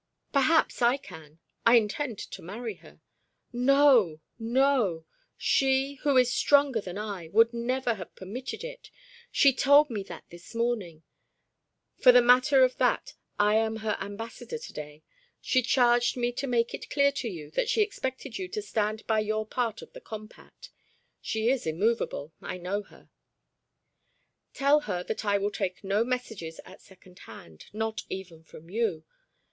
[0.33, 1.37] "Perhaps I can.
[1.63, 3.01] I intend to marry her."
[3.53, 4.19] "No!
[4.39, 5.05] No!
[5.37, 8.89] She, who is stronger than I, would never have permitted it.
[9.31, 11.03] She told me that this morning.
[11.99, 15.03] For the matter of that I am her ambassador to day.
[15.39, 19.05] She charged me to make it clear to you that she expected you to stand
[19.05, 20.71] by your part of the compact.
[21.21, 23.11] She is immovable; I know her."
[24.55, 29.03] "Tell her that I will take no messages at second hand, not even from you.